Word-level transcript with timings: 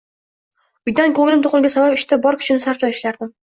Uydan 0.91 1.13
ko'nglim 1.19 1.45
to'qligi 1.45 1.71
sabab 1.75 1.99
ishda 2.01 2.21
bor 2.25 2.41
kuchimni 2.43 2.67
sarflab 2.69 2.99
ishlardim 2.99 3.35